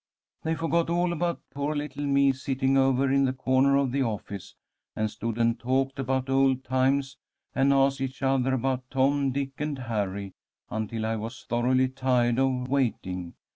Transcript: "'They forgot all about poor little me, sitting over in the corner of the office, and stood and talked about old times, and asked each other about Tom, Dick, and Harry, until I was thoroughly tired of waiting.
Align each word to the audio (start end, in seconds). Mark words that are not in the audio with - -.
"'They 0.41 0.55
forgot 0.55 0.89
all 0.89 1.13
about 1.13 1.39
poor 1.51 1.75
little 1.75 2.03
me, 2.07 2.33
sitting 2.33 2.75
over 2.75 3.11
in 3.11 3.23
the 3.25 3.33
corner 3.33 3.77
of 3.77 3.91
the 3.91 4.01
office, 4.01 4.55
and 4.95 5.11
stood 5.11 5.37
and 5.37 5.59
talked 5.59 5.99
about 5.99 6.27
old 6.27 6.63
times, 6.63 7.17
and 7.53 7.71
asked 7.71 8.01
each 8.01 8.23
other 8.23 8.51
about 8.55 8.89
Tom, 8.89 9.31
Dick, 9.31 9.51
and 9.59 9.77
Harry, 9.77 10.33
until 10.71 11.05
I 11.05 11.17
was 11.17 11.43
thoroughly 11.43 11.87
tired 11.87 12.39
of 12.39 12.67
waiting. 12.67 13.35